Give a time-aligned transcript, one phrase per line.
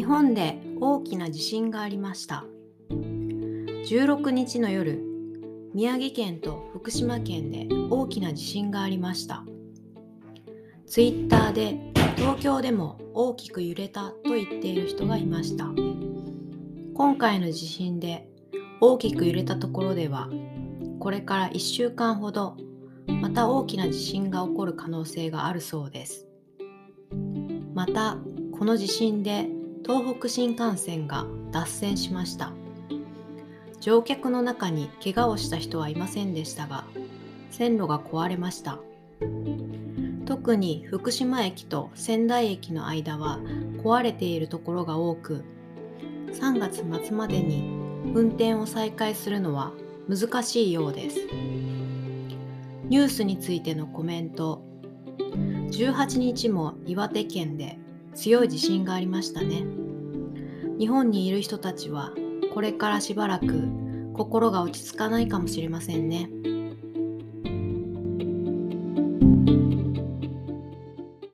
[0.00, 2.46] 日本で大きな地震がありました。
[2.88, 5.04] 16日の夜
[5.74, 9.44] 宮城県と福島県で大きな地震がありました。
[10.86, 11.76] ツイッターで
[12.16, 15.66] 東京でも大きく揺れたと言っている人がいました。
[16.94, 18.26] 今回の地震で
[18.80, 20.30] 大きく揺れたところでは
[20.98, 22.56] これから1週間ほど
[23.06, 26.26] また大きな地震が起こる可能性があるそうです。
[27.74, 28.16] また
[28.58, 29.59] この地震で
[29.92, 32.52] 東北新幹線が脱線しました。
[33.80, 36.84] 乗客の中に怪我をした人はいませんでしたが
[37.50, 38.78] 線路が壊れました。
[40.26, 43.40] 特に福島駅と仙台駅の間は
[43.82, 45.44] 壊れているところが多く
[46.34, 47.62] 3月末までに
[48.14, 49.72] 運転を再開するのは
[50.08, 51.16] 難しいようです。
[52.84, 54.62] ニュースについてのコメント。
[55.16, 57.76] 18日も岩手県で
[58.14, 59.64] 強い地震がありましたね。
[60.80, 62.14] 日本にいる人たちは
[62.54, 63.68] これからしばらく
[64.14, 66.30] 心が落ち着かないかもしれませんね。